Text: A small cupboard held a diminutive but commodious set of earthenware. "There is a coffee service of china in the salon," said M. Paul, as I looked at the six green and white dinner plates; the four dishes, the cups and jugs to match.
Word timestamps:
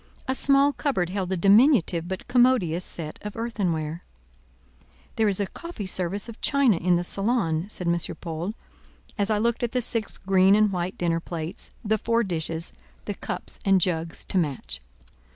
A 0.27 0.33
small 0.33 0.73
cupboard 0.73 1.09
held 1.11 1.31
a 1.31 1.37
diminutive 1.37 2.07
but 2.07 2.27
commodious 2.27 2.83
set 2.83 3.19
of 3.21 3.35
earthenware. 3.37 4.03
"There 5.15 5.27
is 5.27 5.39
a 5.39 5.45
coffee 5.45 5.85
service 5.85 6.27
of 6.27 6.41
china 6.41 6.77
in 6.77 6.95
the 6.95 7.03
salon," 7.03 7.67
said 7.69 7.87
M. 7.87 7.95
Paul, 8.19 8.55
as 9.19 9.29
I 9.29 9.37
looked 9.37 9.61
at 9.61 9.73
the 9.73 9.81
six 9.83 10.17
green 10.17 10.55
and 10.55 10.71
white 10.71 10.97
dinner 10.97 11.19
plates; 11.19 11.69
the 11.85 11.99
four 11.99 12.23
dishes, 12.23 12.73
the 13.05 13.13
cups 13.13 13.59
and 13.63 13.79
jugs 13.79 14.25
to 14.25 14.39
match. 14.39 14.81